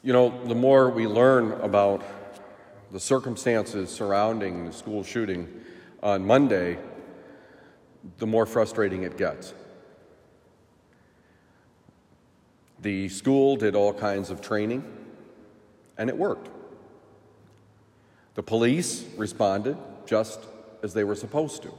[0.00, 2.04] You know, the more we learn about
[2.92, 5.48] the circumstances surrounding the school shooting
[6.04, 6.78] on Monday,
[8.18, 9.54] the more frustrating it gets.
[12.80, 14.84] The school did all kinds of training,
[15.98, 16.48] and it worked.
[18.36, 19.76] The police responded
[20.06, 20.38] just
[20.84, 21.74] as they were supposed to.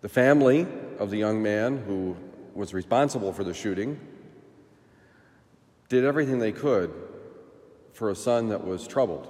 [0.00, 0.66] The family
[0.98, 2.16] of the young man who
[2.52, 4.00] was responsible for the shooting
[5.94, 6.92] did everything they could
[7.92, 9.28] for a son that was troubled.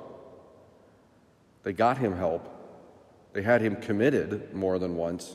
[1.62, 2.50] They got him help.
[3.34, 5.34] They had him committed more than once.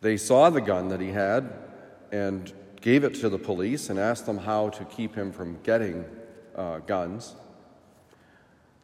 [0.00, 1.52] They saw the gun that he had
[2.10, 6.04] and gave it to the police and asked them how to keep him from getting
[6.54, 7.34] uh, guns.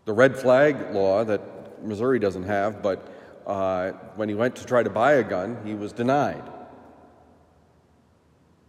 [0.05, 3.13] The red flag law that Missouri doesn't have, but
[3.47, 6.45] uh, when he went to try to buy a gun, he was denied.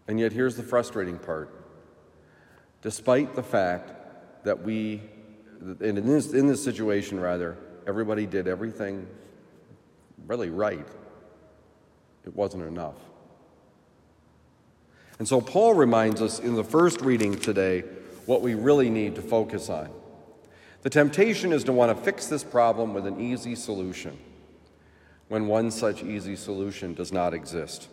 [0.08, 1.62] And yet, here's the frustrating part.
[2.84, 3.94] Despite the fact
[4.44, 5.02] that we,
[5.80, 9.08] in this, in this situation, rather, everybody did everything
[10.28, 10.86] really right,
[12.26, 12.98] it wasn't enough.
[15.17, 17.86] And so, Paul reminds us in the first reading today
[18.26, 19.89] what we really need to focus on.
[20.81, 24.17] The temptation is to want to fix this problem with an easy solution
[25.30, 27.88] when one such easy solution does not exist.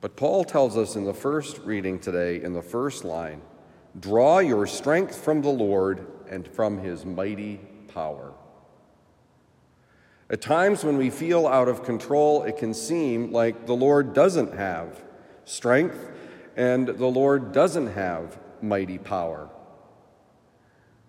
[0.00, 3.42] But Paul tells us in the first reading today, in the first line,
[3.98, 7.60] draw your strength from the Lord and from his mighty
[7.92, 8.32] power.
[10.30, 14.54] At times when we feel out of control, it can seem like the Lord doesn't
[14.54, 15.02] have
[15.44, 16.10] strength
[16.56, 19.48] and the Lord doesn't have mighty power.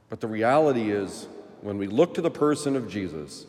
[0.09, 1.27] But the reality is,
[1.61, 3.45] when we look to the person of Jesus,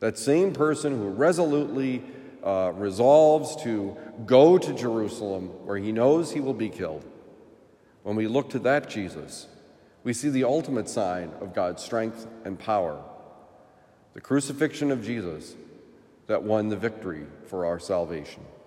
[0.00, 2.02] that same person who resolutely
[2.44, 7.04] uh, resolves to go to Jerusalem where he knows he will be killed,
[8.02, 9.48] when we look to that Jesus,
[10.02, 13.02] we see the ultimate sign of God's strength and power
[14.14, 15.56] the crucifixion of Jesus
[16.28, 18.42] that won the victory for our salvation.